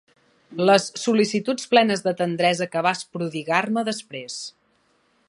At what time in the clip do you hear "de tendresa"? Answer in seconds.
2.07-2.69